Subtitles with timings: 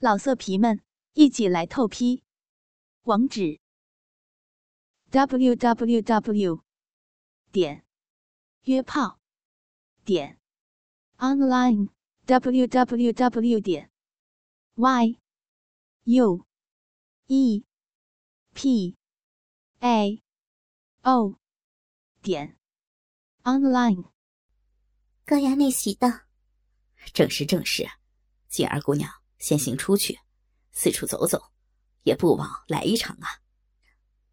[0.00, 0.80] 老色皮们，
[1.14, 2.22] 一起来透批！
[3.02, 3.58] 网址
[5.10, 6.62] ：w w w
[7.50, 7.84] 点
[8.62, 9.18] 约炮
[10.04, 10.38] 点
[11.16, 11.88] online
[12.26, 13.90] w w w 点
[14.76, 15.18] y
[16.04, 16.46] u
[17.26, 17.64] e
[18.54, 18.96] p
[19.80, 20.22] a
[21.02, 21.40] o
[22.22, 22.56] 点
[23.42, 24.12] online。
[25.24, 26.08] 高衙内喜道
[27.12, 27.84] ：“正是正是，
[28.48, 30.18] 锦儿姑娘。”先行出去，
[30.72, 31.40] 四处走走，
[32.02, 33.40] 也不枉来一场啊！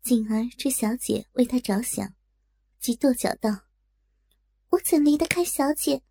[0.02, 2.14] 锦儿知小姐为他着想，
[2.80, 3.66] 即跺脚道
[4.70, 6.04] ：“我怎离得开小姐？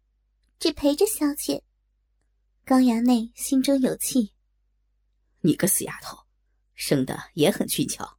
[0.59, 1.63] 只陪着小姐。”
[2.65, 4.33] 高衙内心中有气
[5.43, 6.17] ：“你个死丫头，
[6.75, 8.19] 生的也很俊俏，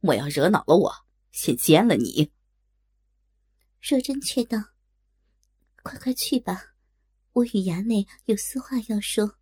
[0.00, 0.92] 莫要惹恼了我，
[1.30, 2.32] 先奸了你。”
[3.82, 4.58] 若真却道
[5.82, 6.74] ：“快快去吧，
[7.32, 9.38] 我与衙内有私话要说。”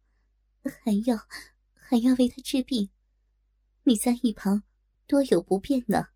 [0.62, 1.16] 还要
[1.72, 2.90] 还要为他治病，
[3.84, 4.62] 你在一旁
[5.06, 6.08] 多有不便呢。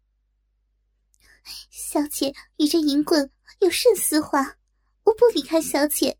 [1.70, 4.56] 小姐与这淫棍有甚私话？
[5.04, 6.18] 我不离开小姐。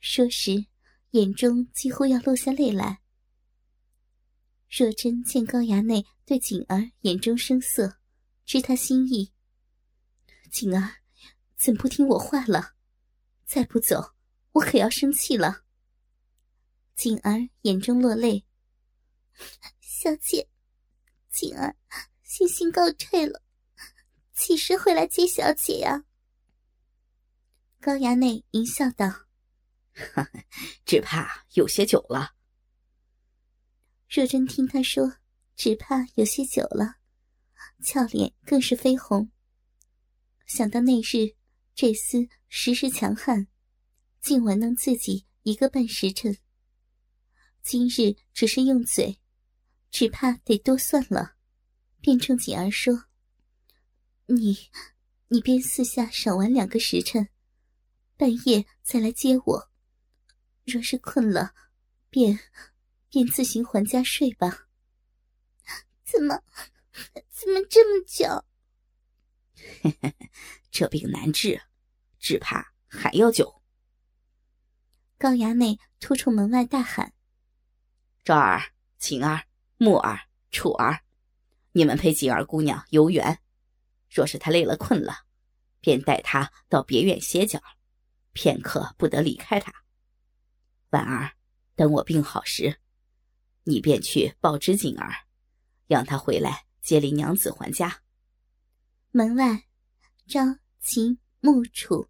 [0.00, 0.66] 说时，
[1.10, 3.00] 眼中几乎要落下泪来。
[4.68, 7.98] 若真见高衙内对锦儿眼中生色，
[8.44, 9.32] 知他心意。
[10.50, 10.96] 锦儿，
[11.56, 12.74] 怎不听我话了？
[13.44, 14.14] 再不走，
[14.52, 15.63] 我可要生气了。
[16.94, 18.44] 锦儿眼中落泪，
[19.80, 20.48] 小姐，
[21.30, 21.76] 锦儿
[22.22, 23.42] 信心告退了，
[24.32, 26.04] 几时回来接小姐呀？
[27.80, 29.26] 高衙内淫笑道
[30.86, 32.34] ：“只怕有些久了。”
[34.08, 35.18] 若真听他说
[35.56, 36.96] “只怕有些久了”，
[37.84, 39.30] 俏脸更是绯红。
[40.46, 41.34] 想到那日
[41.74, 43.48] 这厮时时强悍，
[44.20, 46.38] 竟玩弄自己一个半时辰。
[47.64, 49.18] 今日只是用嘴，
[49.90, 51.36] 只怕得多算了。
[51.98, 53.06] 便冲锦儿说
[54.28, 54.68] ：“你，
[55.28, 57.30] 你便四下少玩两个时辰，
[58.18, 59.70] 半夜再来接我。
[60.66, 61.54] 若是困了，
[62.10, 62.38] 便
[63.08, 64.68] 便自行还家睡吧。”
[66.04, 66.42] 怎么，
[67.30, 68.44] 怎么这么久？
[70.70, 71.62] 这病难治，
[72.18, 73.62] 只怕还要久。
[75.16, 77.13] 高衙内突出门外大喊。
[78.24, 79.44] 赵儿、晴儿、
[79.76, 80.18] 木儿、
[80.50, 81.00] 楚儿，
[81.72, 83.38] 你们陪锦儿姑娘游园。
[84.08, 85.26] 若是她累了困了，
[85.78, 87.60] 便带她到别院歇脚，
[88.32, 89.70] 片刻不得离开她。
[90.88, 91.32] 婉儿，
[91.74, 92.80] 等我病好时，
[93.64, 95.26] 你便去报知锦儿，
[95.86, 98.00] 让她回来接林娘子还家。
[99.10, 99.66] 门外，
[100.26, 100.40] 赵、
[100.80, 102.08] 秦、木、楚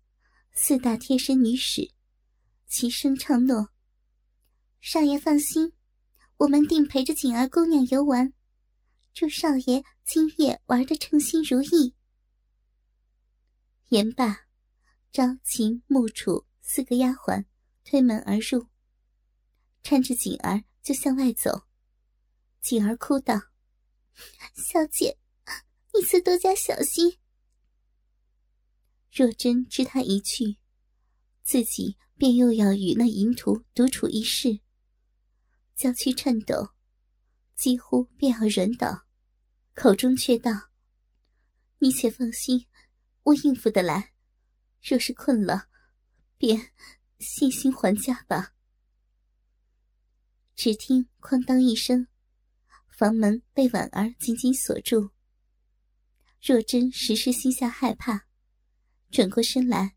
[0.52, 1.90] 四大贴身女使
[2.68, 3.70] 齐声唱诺
[4.80, 5.72] ：“少爷放心。”
[6.38, 8.32] 我们定陪着锦儿姑娘游玩，
[9.14, 11.94] 祝少爷今夜玩的称心如意。
[13.88, 14.46] 言罢，
[15.12, 17.44] 朝秦、暮楚四个丫鬟
[17.84, 18.66] 推门而入，
[19.84, 21.66] 搀着锦儿就向外走。
[22.60, 23.40] 锦儿哭道
[24.56, 25.16] ：“小姐，
[25.94, 27.18] 你自多加小心。”
[29.12, 30.56] 若真知他一去，
[31.44, 34.63] 自己便又要与那淫徒独处一室。
[35.74, 36.70] 娇躯颤抖，
[37.56, 39.06] 几乎便要软倒，
[39.74, 40.70] 口中却道
[41.78, 42.66] ：“你且放心，
[43.24, 44.12] 我应付得来。
[44.80, 45.68] 若是困了，
[46.38, 46.70] 便
[47.18, 48.54] 信心还家吧。”
[50.54, 52.06] 只听“哐当”一声，
[52.88, 55.10] 房门被婉儿紧紧锁住。
[56.40, 58.28] 若真时时心下害怕，
[59.10, 59.96] 转过身来，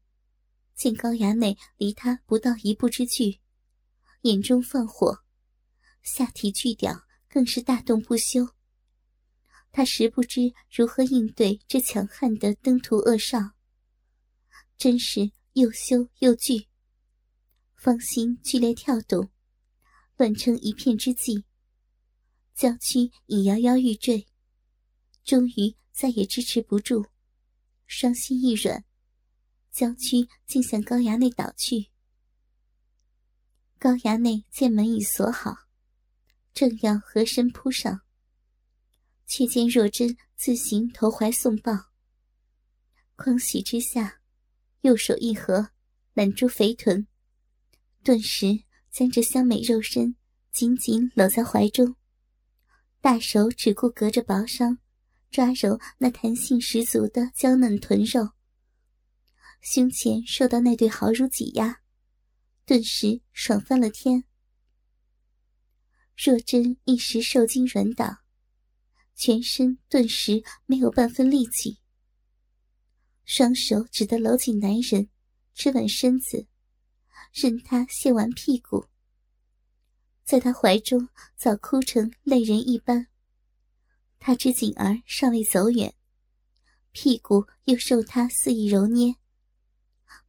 [0.74, 3.42] 见高衙内离他不到一步之距，
[4.22, 5.24] 眼中放火。
[6.08, 8.48] 下体巨屌，更是大动不休。
[9.74, 13.52] 他实不知如何应对这强悍的登徒恶少，
[14.78, 16.68] 真是又羞又惧，
[17.76, 19.30] 芳心剧烈跳动，
[20.16, 21.44] 乱成一片之际，
[22.56, 24.26] 娇躯已摇摇欲坠，
[25.26, 27.06] 终于再也支持不住，
[27.86, 28.86] 双膝一软，
[29.72, 31.92] 娇躯竟向高衙内倒去。
[33.78, 35.67] 高衙内见门已锁好。
[36.58, 38.02] 正要合身扑上，
[39.28, 41.72] 却见若真自行投怀送抱。
[43.16, 44.22] 狂喜之下，
[44.82, 45.70] 右手一合，
[46.16, 47.06] 揽住肥臀，
[48.02, 50.16] 顿时将这香美肉身
[50.52, 51.96] 紧紧搂在怀中，
[53.02, 54.80] 大手只顾隔着薄纱
[55.30, 58.32] 抓揉那弹性十足的娇嫩臀肉，
[59.62, 61.82] 胸前受到那对好乳挤压，
[62.66, 64.27] 顿时爽翻了天。
[66.18, 68.24] 若真一时受惊软倒，
[69.14, 71.78] 全身顿时没有半分力气，
[73.24, 75.10] 双手只得搂紧男人，
[75.54, 76.48] 支稳身子，
[77.32, 78.88] 任他卸完屁股，
[80.24, 83.08] 在他怀中早哭成泪人一般。
[84.18, 85.94] 他知景儿尚未走远，
[86.92, 89.16] 屁股又受他肆意揉捏，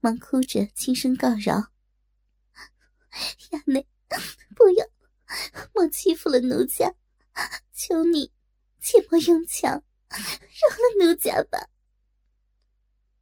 [0.01, 1.71] 忙哭着轻声告饶
[3.53, 3.89] ：“亚内，
[4.55, 4.87] 不要！”
[5.91, 6.95] 欺负了奴家，
[7.73, 8.33] 求你
[8.81, 11.69] 切莫用强，饶了奴家吧。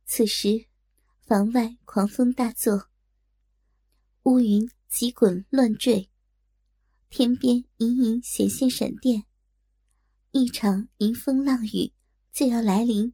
[0.04, 0.66] 此时，
[1.22, 2.88] 房外狂风大作，
[4.22, 6.10] 乌云急滚乱坠，
[7.08, 9.24] 天边隐隐显现闪电，
[10.30, 11.92] 一场迎风浪雨
[12.32, 13.12] 就要来临。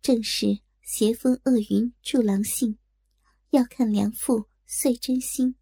[0.00, 2.78] 正是邪风恶云助狼性，
[3.50, 5.56] 要看良妇碎真心。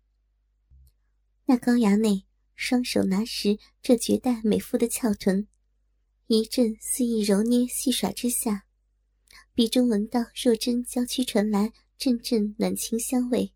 [1.46, 2.25] 那高衙内
[2.56, 5.46] 双手拿实这绝代美妇的翘臀，
[6.26, 8.64] 一阵肆意揉捏戏耍之下，
[9.54, 13.52] 鼻中闻到若真娇躯传来阵阵暖情香味，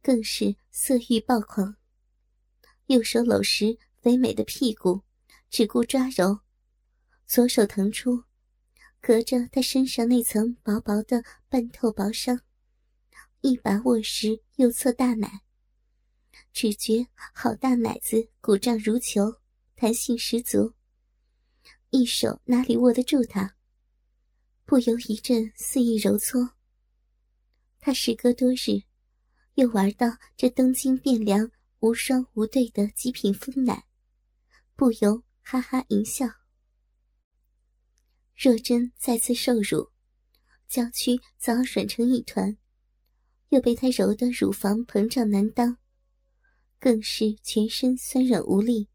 [0.00, 1.76] 更是色欲爆狂。
[2.86, 5.02] 右手搂实肥美的屁股，
[5.50, 6.40] 只顾抓揉；
[7.26, 8.24] 左手腾出，
[9.00, 12.40] 隔着她身上那层薄薄的半透薄纱，
[13.40, 15.42] 一把握实右侧大奶。
[16.52, 19.40] 只觉好大奶子鼓胀如球，
[19.74, 20.74] 弹性十足。
[21.90, 23.56] 一手哪里握得住他？
[24.64, 26.54] 不由一阵肆意揉搓。
[27.78, 28.84] 他时隔多日，
[29.54, 30.06] 又玩到
[30.36, 31.50] 这东京汴梁
[31.80, 33.84] 无双无对的极品丰奶，
[34.76, 36.26] 不由哈哈一笑。
[38.36, 39.90] 若真再次受辱，
[40.68, 42.56] 娇躯早软成一团，
[43.50, 45.76] 又被他揉得乳房膨胀难当。
[46.82, 48.88] 更是全身酸软无力，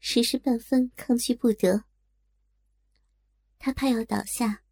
[0.00, 1.84] 时时半分抗拒不得。
[3.58, 4.62] 他怕要倒下，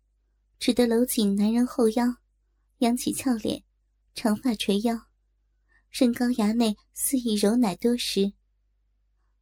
[0.58, 2.16] 只得搂紧男人后腰，
[2.78, 3.62] 扬起俏脸，
[4.14, 5.02] 长发垂腰，
[5.90, 8.32] 任高衙内肆意揉奶多时。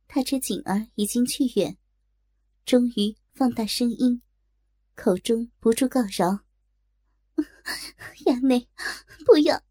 [0.09, 1.79] 他知景儿已经去远，
[2.67, 4.21] 终于放大声音，
[4.97, 6.41] 口中不住告饶
[8.27, 8.69] ：“衙内，
[9.25, 9.63] 不要，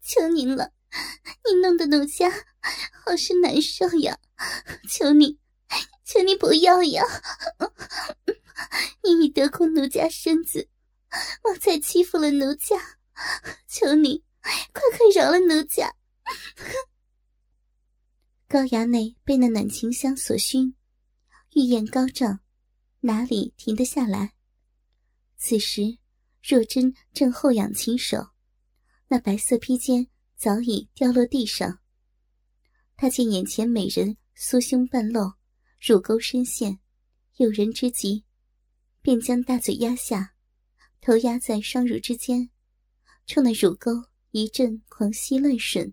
[0.00, 0.72] 求您了。”
[1.44, 2.30] 你弄得奴家
[3.04, 4.18] 好是难受呀！
[4.88, 5.38] 求你，
[6.04, 7.02] 求你不要呀！
[9.02, 10.68] 你已得空奴家身子，
[11.42, 12.98] 莫再欺负了奴家！
[13.66, 15.94] 求你，快快饶了奴家！
[18.46, 20.76] 高衙内被那暖情香所熏，
[21.54, 22.40] 欲焰高涨，
[23.00, 24.34] 哪里停得下来？
[25.36, 25.98] 此时，
[26.42, 28.28] 若真正后仰琴手，
[29.08, 30.11] 那白色披肩。
[30.42, 31.78] 早已掉落地上。
[32.96, 35.34] 他见眼前美人酥胸半露，
[35.80, 36.80] 乳沟深陷，
[37.36, 38.24] 诱人之极，
[39.00, 40.34] 便将大嘴压下，
[41.00, 42.50] 头压在双乳之间，
[43.24, 43.92] 冲那乳沟
[44.32, 45.92] 一阵狂吸乱吮，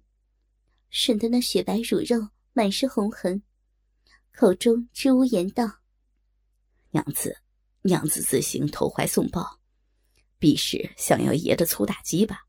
[0.92, 3.44] 吮得那雪白乳肉满是红痕，
[4.32, 5.82] 口中支吾言道
[6.90, 7.38] ：“娘子，
[7.84, 9.60] 娘子自行投怀送抱，
[10.40, 12.48] 必是想要爷的粗大鸡吧？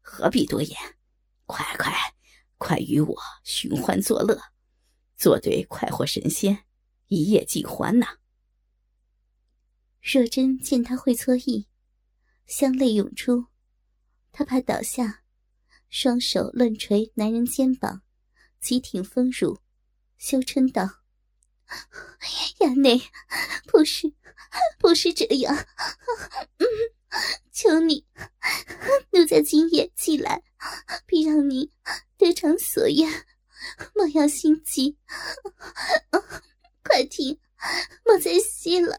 [0.00, 0.78] 何必多言？”
[1.50, 1.92] 快快，
[2.58, 4.40] 快与我寻欢作乐，
[5.16, 6.64] 做对快活神仙，
[7.08, 8.18] 一夜尽欢呐！
[10.00, 11.66] 若真见他会错意，
[12.46, 13.46] 香泪涌出，
[14.30, 15.24] 他怕倒下，
[15.88, 18.02] 双手乱捶男人肩膀，
[18.60, 19.58] 急挺丰乳，
[20.18, 21.00] 羞嗔道
[22.60, 23.02] ：“衙内，
[23.66, 24.14] 不是，
[24.78, 25.66] 不是这样，
[27.50, 28.06] 求你，
[29.10, 30.19] 奴家今夜起来。”必让你
[32.80, 33.26] 得偿所愿，
[33.94, 34.96] 莫要心急。
[36.82, 37.38] 快停，
[38.06, 38.98] 莫再吸了，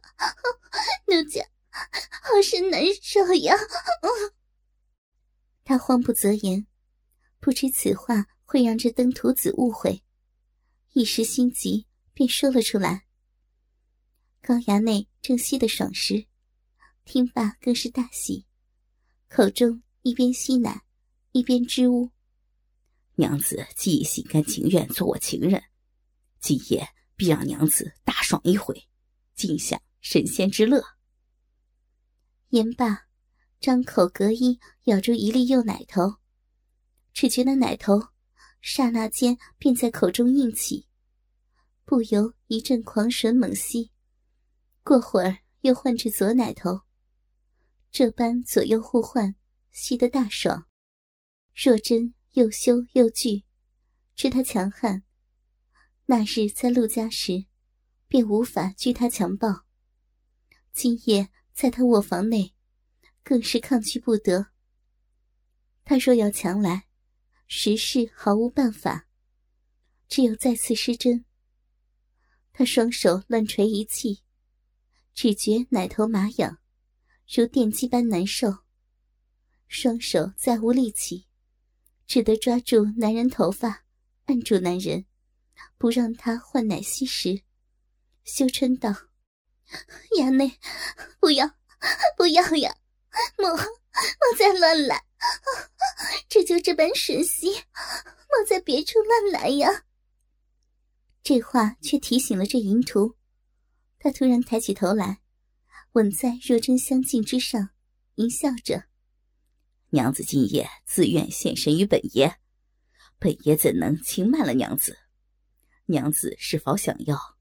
[1.07, 1.43] 奴家
[2.21, 3.55] 好是难受呀。
[5.63, 6.67] 他慌不择言，
[7.39, 10.03] 不知此话会让这登徒子误会，
[10.93, 13.05] 一时心急，便说了出来。
[14.41, 16.27] 高衙内正吸得爽时，
[17.03, 18.45] 听罢更是大喜，
[19.27, 20.83] 口中一边吸奶。
[21.33, 22.11] 一边支吾，
[23.21, 25.63] 娘子既心甘情愿做我情人，
[26.39, 28.87] 今夜必让娘子大爽一回，
[29.35, 30.83] 尽享神仙之乐。
[32.49, 33.05] 言罢，
[33.59, 36.15] 张口隔衣咬住一粒幼奶头，
[37.13, 38.07] 只觉那奶头
[38.59, 40.87] 刹那间便在口中硬起，
[41.85, 43.91] 不由一阵狂吮猛吸。
[44.83, 46.81] 过会儿又换至左奶头，
[47.91, 49.35] 这般左右互换，
[49.71, 50.65] 吸得大爽。
[51.53, 53.43] 若真又羞又惧，
[54.15, 55.03] 知他强悍，
[56.05, 57.45] 那日在陆家时，
[58.07, 59.65] 便无法拒他强暴。
[60.71, 62.53] 今夜在他卧房内，
[63.21, 64.47] 更是抗拒不得。
[65.83, 66.87] 他若要强来，
[67.47, 69.09] 实是毫无办法，
[70.07, 71.25] 只有再次失真。
[72.53, 74.23] 他双手乱捶一气，
[75.13, 76.59] 只觉奶头麻痒，
[77.27, 78.59] 如电击般难受。
[79.67, 81.27] 双手再无力气，
[82.11, 83.85] 只得抓住男人头发，
[84.25, 85.05] 按住男人，
[85.77, 87.43] 不让他换奶吸食。
[88.25, 88.93] 羞嗔道
[90.19, 90.59] ：“衙内，
[91.21, 91.55] 不要，
[92.17, 92.75] 不要呀！
[93.37, 95.05] 莫莫再乱来，
[96.27, 97.47] 这就这般吮吸，
[98.27, 99.85] 莫在别处乱来呀！”
[101.23, 103.15] 这话却提醒了这淫徒，
[103.99, 105.21] 他突然抬起头来，
[105.93, 107.69] 吻在若真香颈之上，
[108.15, 108.90] 淫笑着。
[109.93, 112.37] 娘子今夜自愿献身于本爷，
[113.19, 114.97] 本爷怎能轻慢了娘子？
[115.87, 117.37] 娘子是否想要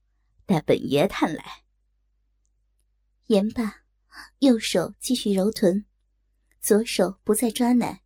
[0.46, 1.62] 待本爷探来？
[3.26, 3.84] 言罢，
[4.40, 5.86] 右手继续揉臀，
[6.60, 8.02] 左手不再抓奶，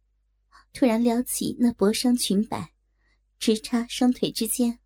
[0.74, 2.74] 突然撩起那薄裳裙摆，
[3.38, 4.78] 直插双腿之间，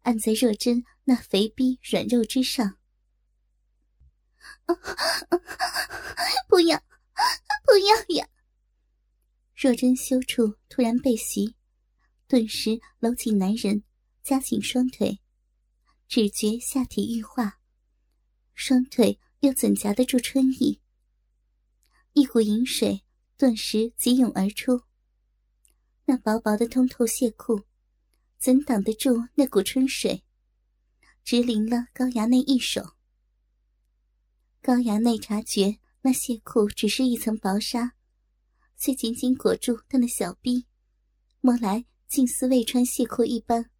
[0.00, 2.78] 按在若真那肥逼软肉之上。
[6.48, 6.82] 不要，
[7.64, 8.28] 不要呀！
[9.62, 11.54] 若真羞处突然被袭，
[12.26, 13.84] 顿时搂紧男人，
[14.24, 15.20] 夹紧双腿，
[16.08, 17.60] 只觉下体欲化，
[18.54, 20.80] 双腿又怎夹得住春意？
[22.12, 23.04] 一股淫水
[23.36, 24.80] 顿时急涌而出，
[26.06, 27.62] 那薄薄的通透亵裤
[28.38, 30.24] 怎挡得住那股春水？
[31.22, 32.96] 直淋了高衙内一手。
[34.60, 37.94] 高衙内察觉那亵裤只是一层薄纱。
[38.82, 40.66] 却紧紧裹住他那小臂，
[41.40, 43.70] 摸来竟似未穿亵裤一般。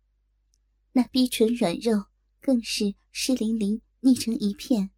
[0.93, 2.05] 那逼唇软肉
[2.41, 4.93] 更是湿淋淋，腻成一片，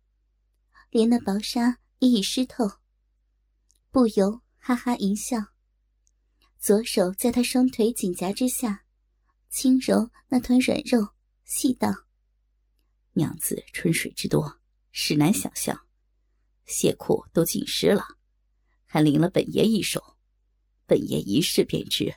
[0.91, 2.67] 连那薄纱也已湿透。
[3.91, 5.39] 不由哈哈一笑，
[6.59, 8.85] 左手在他双腿紧夹之下，
[9.49, 11.15] 轻揉那团软肉，
[11.47, 11.89] 细道
[13.17, 14.61] ：“娘子春水之多，
[14.93, 15.87] 实难想象，
[16.67, 18.05] 亵裤都浸湿了。”
[18.95, 20.17] 还淋了本爷一手，
[20.87, 22.15] 本爷一试便知，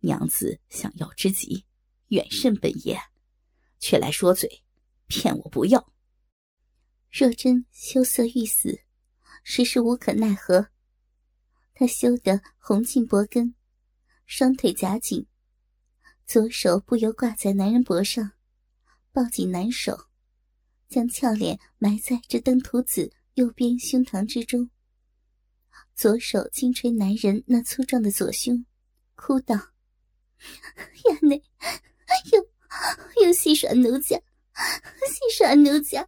[0.00, 1.64] 娘子想要之极，
[2.08, 2.98] 远胜本爷，
[3.78, 4.64] 却来说嘴，
[5.06, 5.92] 骗我不要。
[7.12, 8.80] 若真羞涩欲死，
[9.44, 10.66] 实是无可奈何。
[11.72, 13.54] 她羞得红尽脖根，
[14.26, 15.28] 双腿夹紧，
[16.26, 18.32] 左手不由挂在男人脖上，
[19.12, 20.08] 抱紧男手，
[20.88, 24.68] 将俏脸埋在这登徒子右边胸膛之中。
[25.94, 28.66] 左手轻捶男人那粗壮的左胸，
[29.14, 29.54] 哭道
[31.04, 31.42] ：“衙内，
[32.32, 36.06] 又又戏耍奴家，戏耍奴家，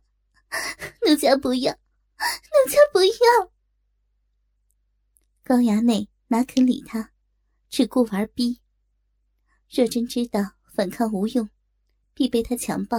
[1.06, 3.52] 奴家不要，奴家不要。”
[5.42, 7.12] 高衙内哪肯理他，
[7.70, 8.60] 只顾玩逼。
[9.70, 10.40] 若真知道
[10.74, 11.48] 反抗无用，
[12.12, 12.98] 必被他强暴，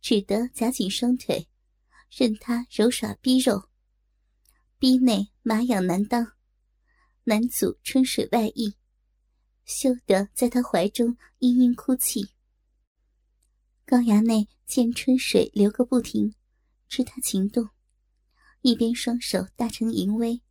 [0.00, 1.48] 只得夹紧双腿，
[2.10, 3.68] 任他揉耍逼肉。
[4.80, 6.34] 逼内麻痒难当，
[7.24, 8.74] 男祖春水外溢，
[9.64, 12.34] 羞得在他怀中嘤嘤哭泣。
[13.86, 16.34] 高衙内见春水流个不停，
[16.86, 17.70] 知他情动，
[18.60, 20.42] 一边双手搭成淫威，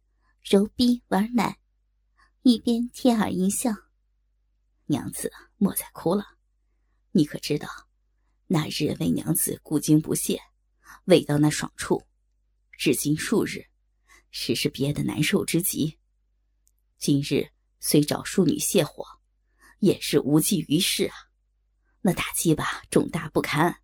[0.42, 1.60] 揉逼玩奶，
[2.42, 3.72] 一边贴耳淫笑
[4.90, 6.26] ：“娘子莫再哭了，
[7.12, 7.70] 你可知道，
[8.48, 10.42] 那日为娘子故精不懈，
[11.06, 12.02] 未到那爽处，
[12.72, 13.68] 至今数日。”
[14.32, 15.98] 实是憋得难受之极。
[16.98, 19.06] 今日虽找庶女泄火，
[19.80, 21.16] 也是无济于事啊！
[22.02, 23.82] 那大鸡巴肿大不堪，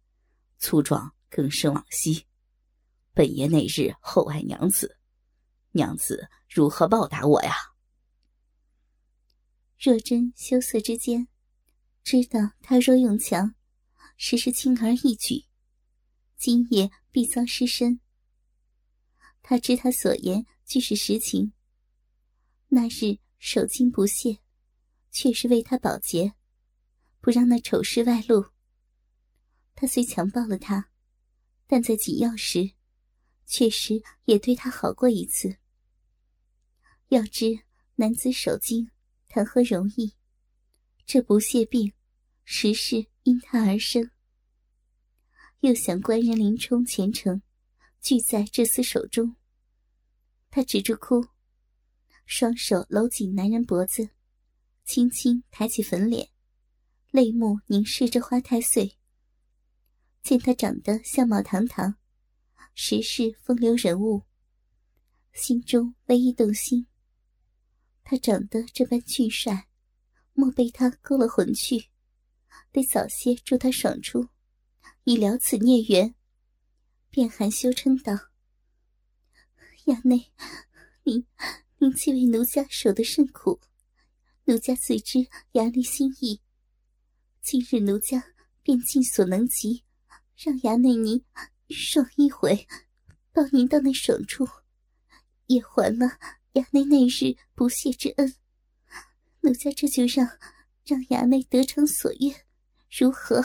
[0.57, 2.25] 粗壮更胜往昔。
[3.13, 4.97] 本爷那日厚爱娘子，
[5.71, 7.53] 娘子如何报答我呀？
[9.77, 11.27] 若真羞涩之间，
[12.03, 13.53] 知道他若用强，
[14.17, 15.45] 实是轻而易举，
[16.37, 17.99] 今夜必遭失身。
[19.43, 21.53] 他知他所言俱是实情。
[22.69, 24.39] 那日手筋不懈，
[25.11, 26.33] 却是为他保洁，
[27.19, 28.45] 不让那丑事外露。
[29.75, 30.89] 他虽强暴了他，
[31.67, 32.71] 但在紧要时，
[33.45, 35.57] 确实也对他好过一次。
[37.09, 37.59] 要知
[37.95, 38.89] 男子手筋
[39.27, 40.15] 谈何容易，
[41.05, 41.91] 这不屑病，
[42.45, 44.09] 实是因他而生。
[45.59, 47.41] 又想官人林冲前程。
[48.03, 49.37] 聚在这厮手中，
[50.51, 51.25] 他止住哭，
[52.25, 54.09] 双手搂紧男人脖子，
[54.83, 56.27] 轻轻抬起粉脸，
[57.11, 58.97] 泪目凝视着花太岁。
[60.21, 61.95] 见他长得相貌堂堂，
[62.75, 64.23] 实是风流人物，
[65.31, 66.85] 心中微一动心。
[68.03, 69.69] 他长得这般俊帅，
[70.33, 71.85] 莫被他勾了魂去，
[72.73, 74.27] 得早些助他爽出，
[75.05, 76.13] 以了此孽缘。
[77.13, 78.11] 便含羞嗔道
[79.85, 80.31] ：“衙内，
[81.03, 81.23] 您
[81.77, 83.61] 您既为奴家守得甚苦，
[84.45, 85.19] 奴家自知
[85.51, 86.41] 衙内心意。
[87.39, 89.83] 今日奴家便尽所能及，
[90.35, 91.23] 让衙内您
[91.69, 92.67] 爽一回，
[93.31, 94.47] 抱您到那爽处，
[95.45, 96.17] 也还了
[96.53, 98.35] 衙内那日不谢之恩。
[99.41, 100.27] 奴家这就让
[100.83, 102.47] 让衙内得偿所愿，
[102.89, 103.39] 如何？”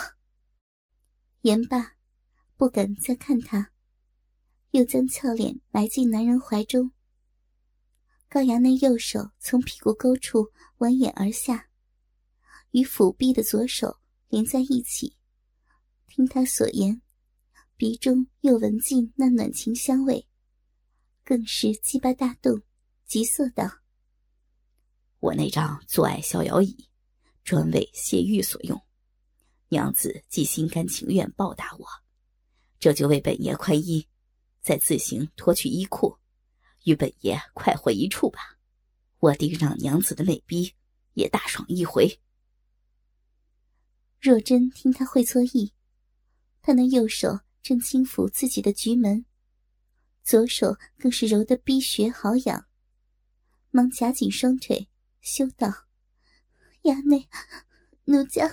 [1.42, 1.97] 言罢。
[2.58, 3.70] 不敢再看他，
[4.72, 6.90] 又将俏脸埋进男人怀中。
[8.28, 11.68] 高衙内右手从屁股沟处蜿蜒而下，
[12.72, 15.16] 与腹壁的左手连在一起。
[16.08, 17.00] 听他所言，
[17.76, 20.26] 鼻中又闻进那暖情香味，
[21.24, 22.60] 更是鸡巴大动，
[23.06, 23.70] 急色道
[25.20, 26.88] ：“我那张做爱逍遥椅，
[27.44, 28.82] 专为泄欲所用。
[29.68, 31.86] 娘子既心甘情愿报答我。”
[32.80, 34.06] 这就为本爷宽衣，
[34.60, 36.16] 再自行脱去衣裤，
[36.84, 38.56] 与本爷快活一处吧。
[39.18, 40.72] 我定让娘子的美逼
[41.14, 42.20] 也大爽一回。
[44.20, 45.72] 若真听他会错意，
[46.62, 49.24] 他那右手正轻抚自己的菊门，
[50.22, 52.66] 左手更是揉得逼穴好痒，
[53.70, 54.88] 忙夹紧双腿，
[55.20, 55.86] 羞道
[56.84, 57.28] ：“衙内，
[58.04, 58.48] 奴家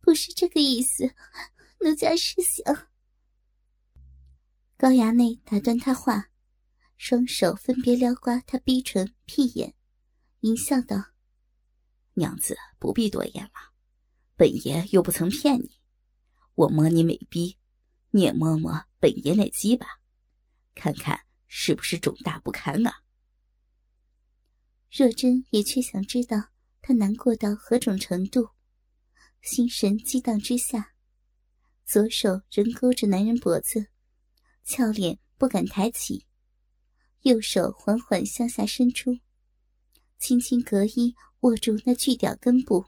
[0.00, 1.12] 不是这个意思，
[1.80, 2.88] 奴家是想……”
[4.78, 6.28] 高衙内打断他话，
[6.98, 9.74] 双手分别撩刮他逼唇、屁眼，
[10.40, 11.12] 淫笑道
[12.12, 13.72] ：“娘子不必多言了，
[14.36, 15.80] 本爷又不曾骗你。
[16.54, 17.56] 我摸你美逼，
[18.10, 19.86] 你也摸摸本爷那鸡巴，
[20.74, 23.02] 看看是不是肿大不堪啊？”
[24.92, 26.50] 若真也却想知道
[26.82, 28.50] 他难过到何种程度，
[29.40, 30.92] 心神激荡之下，
[31.86, 33.88] 左手仍勾着男人脖子。
[34.66, 36.26] 俏脸不敢抬起，
[37.22, 39.16] 右手缓缓向下伸出，
[40.18, 42.84] 轻轻隔衣握住那巨屌根部。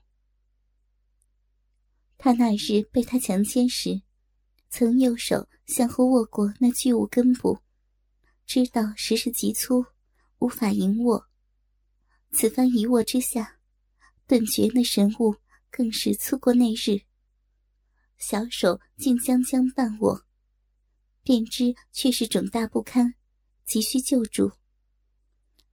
[2.19, 4.03] 他那日被他强奸时，
[4.69, 7.61] 曾右手向后握过那巨物根部，
[8.45, 9.87] 知道实是极粗，
[10.41, 11.29] 无法盈握。
[12.33, 13.61] 此番一握之下，
[14.27, 15.37] 顿觉那神物
[15.71, 17.03] 更是粗过那日，
[18.17, 20.25] 小手竟将将半握。
[21.29, 23.15] 便知却是肿大不堪，
[23.67, 24.51] 急需救助。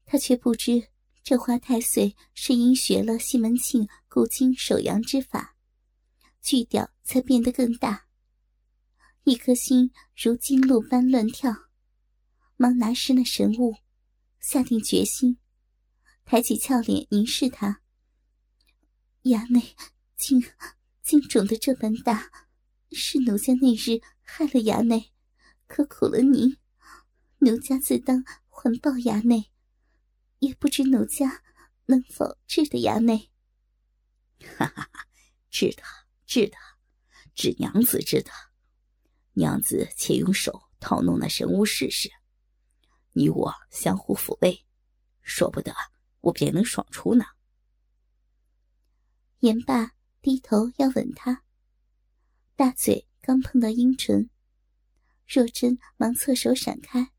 [0.04, 0.90] 他却不知
[1.24, 5.56] 这花太岁是因学了西门庆固精守阳之法，
[6.42, 8.08] 巨屌才变得更大。
[9.24, 11.56] 一颗心如金鹿般乱跳，
[12.58, 13.78] 忙拿湿那神物，
[14.42, 15.38] 下定决心，
[16.26, 17.82] 抬起俏脸凝视他。
[19.24, 19.74] 衙内
[20.18, 20.44] 竟
[21.02, 22.30] 竟肿得这般大，
[22.92, 25.14] 是奴家那日害了衙内。
[25.68, 26.58] 可苦了您，
[27.40, 29.52] 奴家自当还报衙内，
[30.40, 31.44] 也不知奴家
[31.86, 33.32] 能否治得衙内。
[34.58, 35.08] 哈哈哈，
[35.50, 35.84] 治得，
[36.26, 36.56] 治得，
[37.34, 38.32] 治娘子治得。
[39.34, 42.10] 娘子且用手套弄那神物试试，
[43.14, 44.66] 你我相互抚慰，
[45.22, 45.74] 说不得
[46.22, 47.26] 我便能爽出呢。
[49.40, 51.44] 言罢，低头要吻他，
[52.56, 54.30] 大嘴刚碰到阴唇。
[55.28, 57.12] 若真忙侧手闪开，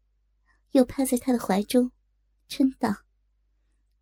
[0.70, 1.90] 又趴在他的怀中，
[2.48, 3.04] 嗔道：“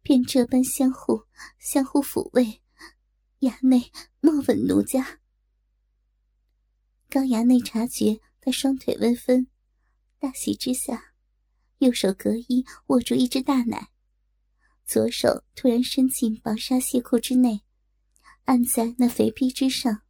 [0.03, 1.25] 便这般相互
[1.59, 2.61] 相互抚慰，
[3.41, 3.91] 衙内
[4.21, 5.21] 莫吻奴家。”
[7.09, 9.49] 高衙内察觉他双腿温分，
[10.19, 11.15] 大喜之下，
[11.79, 13.91] 右手隔衣握住一只大奶，
[14.85, 17.63] 左手突然伸进薄纱亵裤之内，
[18.45, 20.03] 按在那肥逼之上，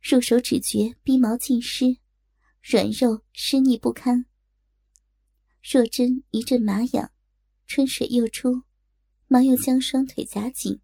[0.00, 1.98] 入手只觉逼毛尽湿。
[2.62, 4.26] 软肉湿腻不堪，
[5.62, 7.10] 若真一阵麻痒，
[7.66, 8.62] 春水又出，
[9.26, 10.80] 忙又将双腿夹紧，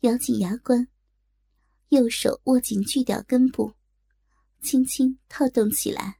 [0.00, 0.88] 咬紧牙关，
[1.88, 3.74] 右手握紧巨屌根部，
[4.62, 6.18] 轻轻套动起来。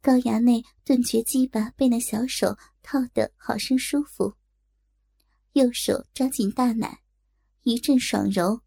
[0.00, 4.36] 高衙内顿觉鸡巴被那小手套得好生舒服，
[5.52, 7.02] 右手抓紧大奶，
[7.62, 8.60] 一阵爽揉，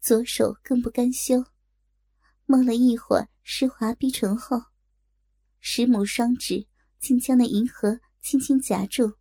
[0.00, 1.51] 左手更不甘休。
[2.46, 4.62] 摸了一会儿湿滑逼唇后，
[5.60, 6.66] 十母双指
[6.98, 9.14] 竟将那银河轻轻夹住。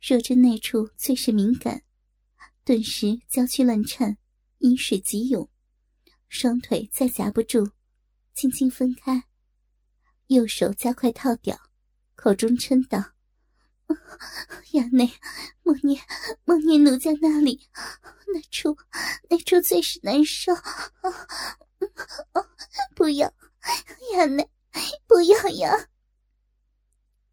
[0.00, 1.82] 若真那处最是敏感，
[2.64, 4.16] 顿时娇躯乱颤，
[4.58, 5.48] 阴水急涌，
[6.28, 7.72] 双腿再夹不住，
[8.32, 9.24] 轻轻分开，
[10.28, 11.58] 右手加快套屌，
[12.14, 13.12] 口中嗔道
[14.72, 15.12] ：“衙内，
[15.62, 16.02] 莫念
[16.44, 17.68] 莫念奴家那里，
[18.32, 18.76] 那处
[19.28, 20.52] 那处最是难受，
[22.94, 23.32] 不要，
[24.14, 24.48] 衙内，
[25.06, 25.88] 不要呀！”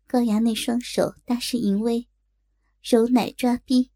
[0.07, 2.07] 高衙内双手大势淫威，
[2.81, 3.91] 揉奶抓逼，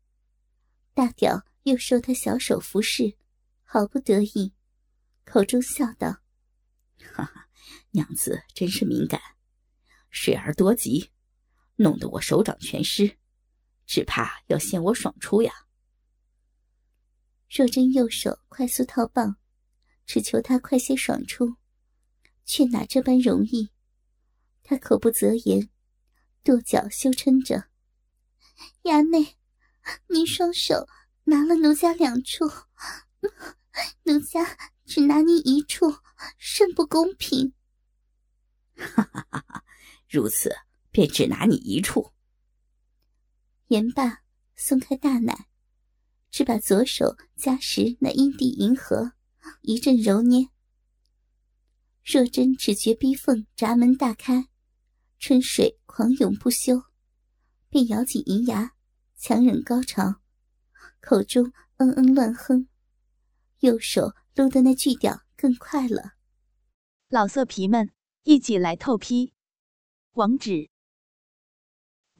[0.93, 3.15] 大屌又受他小手服侍，
[3.63, 4.53] 毫不得意，
[5.23, 6.17] 口中笑道
[7.13, 7.47] ：“哈哈，
[7.91, 9.19] 娘子真是敏感，
[10.09, 11.11] 水儿多急，
[11.75, 13.17] 弄得我手掌全湿，
[13.85, 15.51] 只怕要嫌我爽出呀。”
[17.49, 19.37] 若真右手快速套棒，
[20.05, 21.55] 只求他快些爽出，
[22.45, 23.71] 却哪这般容易？
[24.63, 25.69] 他口不择言。
[26.43, 27.65] 跺脚羞嗔着
[28.83, 29.37] ：“衙内，
[30.07, 30.87] 您双手
[31.25, 32.45] 拿了奴家两处，
[34.03, 35.85] 奴家只拿您一处，
[36.39, 37.53] 甚不公平。
[38.73, 39.63] ”哈哈哈哈！
[40.09, 40.49] 如此
[40.91, 42.11] 便只拿你一处。
[43.67, 44.23] 言罢，
[44.55, 45.47] 松开大奶，
[46.29, 49.13] 只把左手夹实那阴蒂银河，
[49.61, 50.49] 一阵揉捏。
[52.03, 54.49] 若真只觉逼缝闸门大开。
[55.23, 56.81] 春水狂涌不休，
[57.69, 58.73] 便咬紧银牙，
[59.15, 60.15] 强忍高潮，
[60.99, 62.67] 口中嗯嗯乱哼，
[63.59, 66.13] 右手撸的那巨屌更快了。
[67.07, 67.91] 老色皮们，
[68.23, 69.33] 一起来透批！
[70.13, 70.71] 网址